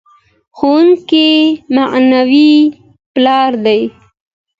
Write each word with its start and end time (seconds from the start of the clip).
ښوونکی 0.57 1.29
معنوي 1.75 2.53
پلار 3.13 3.51
دی. 3.65 3.81